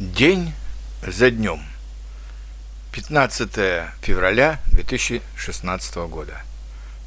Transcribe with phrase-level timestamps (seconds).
[0.00, 0.54] День
[1.06, 1.62] за днем.
[2.92, 3.50] 15
[4.00, 6.40] февраля 2016 года.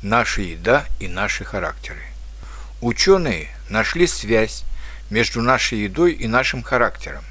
[0.04, 2.04] Наша еда и наши характеры.
[2.82, 4.64] Ученые нашли связь
[5.10, 7.24] между нашей едой и нашим характером.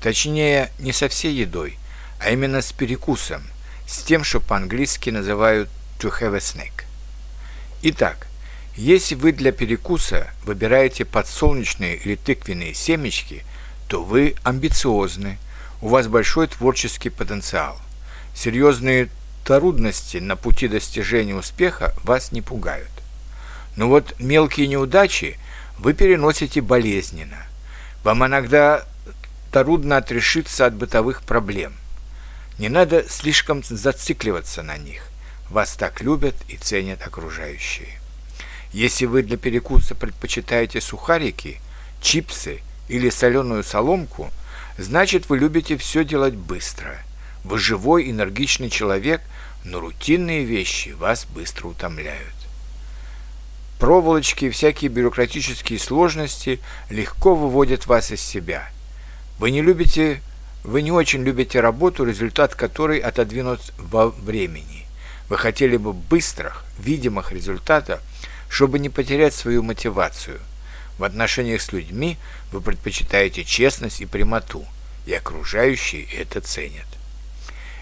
[0.00, 1.76] Точнее, не со всей едой,
[2.20, 3.42] а именно с перекусом,
[3.84, 5.68] с тем, что по-английски называют
[5.98, 6.84] to have a snack.
[7.82, 8.28] Итак,
[8.76, 13.42] если вы для перекуса выбираете подсолнечные или тыквенные семечки–
[13.88, 15.38] то вы амбициозны,
[15.80, 17.78] у вас большой творческий потенциал.
[18.34, 19.08] Серьезные
[19.44, 22.90] трудности на пути достижения успеха вас не пугают.
[23.76, 25.38] Но вот мелкие неудачи
[25.78, 27.46] вы переносите болезненно.
[28.04, 28.84] Вам иногда
[29.50, 31.72] трудно отрешиться от бытовых проблем.
[32.58, 35.02] Не надо слишком зацикливаться на них.
[35.48, 37.88] Вас так любят и ценят окружающие.
[38.72, 41.60] Если вы для перекуса предпочитаете сухарики,
[42.02, 44.30] чипсы или соленую соломку,
[44.76, 46.98] значит вы любите все делать быстро.
[47.44, 49.20] Вы живой, энергичный человек,
[49.64, 52.34] но рутинные вещи вас быстро утомляют.
[53.78, 58.68] Проволочки и всякие бюрократические сложности легко выводят вас из себя.
[59.38, 60.20] Вы не любите,
[60.64, 64.86] вы не очень любите работу, результат которой отодвинут во времени.
[65.28, 68.00] Вы хотели бы быстрых, видимых результатов,
[68.48, 70.40] чтобы не потерять свою мотивацию–
[70.98, 72.18] в отношениях с людьми
[72.52, 74.66] вы предпочитаете честность и прямоту,
[75.06, 76.86] и окружающие это ценят.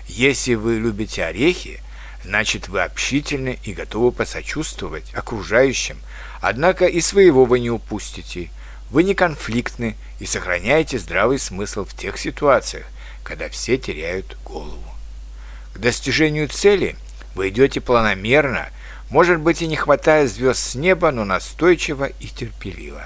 [0.06, 1.81] Если вы любите орехи,
[2.23, 5.98] значит вы общительны и готовы посочувствовать окружающим,
[6.41, 8.50] однако и своего вы не упустите.
[8.91, 12.86] Вы не конфликтны и сохраняете здравый смысл в тех ситуациях,
[13.25, 14.95] когда все теряют голову.
[15.75, 16.97] К достижению цели
[17.34, 18.69] вы идете планомерно
[19.10, 23.04] может быть и не хватает звезд с неба, но настойчиво и терпеливо.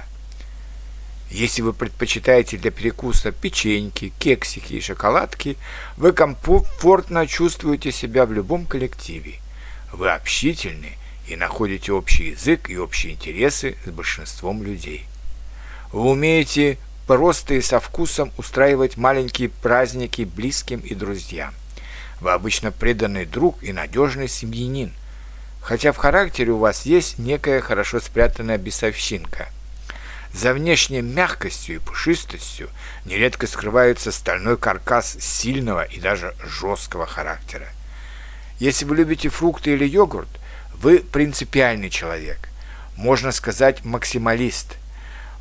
[1.31, 5.57] Если вы предпочитаете для перекуса печеньки, кексики и шоколадки,
[5.97, 9.35] вы комфортно чувствуете себя в любом коллективе.
[9.93, 10.97] Вы общительны
[11.29, 15.07] и находите общий язык и общие интересы с большинством людей.
[15.93, 21.55] Вы умеете просто и со вкусом устраивать маленькие праздники близким и друзьям.
[22.21, 24.93] Вы обычно преданный друг и надежный семьянин,
[25.61, 29.49] хотя в характере у вас есть некая хорошо спрятанная бесовщинка.
[30.33, 32.71] За внешней мягкостью и пушистостью
[33.05, 37.67] нередко скрывается стальной каркас сильного и даже жесткого характера.
[38.59, 40.29] Если вы любите фрукты или йогурт,
[40.75, 42.49] вы принципиальный человек,
[42.97, 44.77] можно сказать максималист.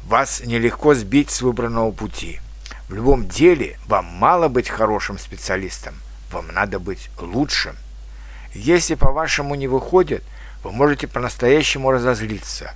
[0.05, 2.39] Вас нелегко сбить с выбранного пути.
[2.87, 5.93] В любом деле вам мало быть хорошим специалистом,
[6.31, 7.75] вам надо быть лучшим–
[8.53, 10.23] если по-вашему не выходит,
[10.63, 12.73] вы можете по-настоящему разозлиться.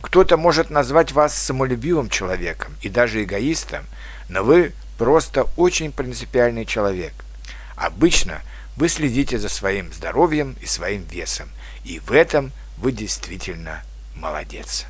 [0.00, 3.84] Кто-то может назвать вас самолюбивым человеком и даже эгоистом,
[4.28, 7.12] но вы просто очень принципиальный человек.
[7.76, 8.40] Обычно
[8.76, 11.48] вы следите за своим здоровьем и своим весом,
[11.84, 13.82] и в этом вы действительно
[14.14, 14.86] молодец.